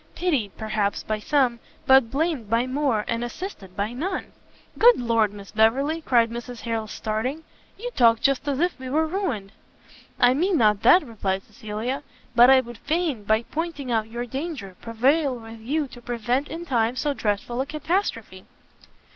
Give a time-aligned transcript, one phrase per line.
[0.15, 4.31] pitied, perhaps, by some, but blamed by more, and assisted by none!"
[4.79, 7.43] "Good Lord, Miss Beverley!" cried Mrs Harrel, starting,
[7.77, 9.51] "you talk just as if we were ruined!"
[10.19, 12.01] "I mean not that," replied Cecilia,
[12.35, 16.65] "but I would fain, by pointing out your danger, prevail with you to prevent in
[16.65, 18.45] time so dreadful a catastrophe."